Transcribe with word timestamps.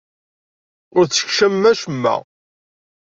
Ur 0.97 1.03
d-teskecmem 1.05 1.63
acemma. 1.71 2.15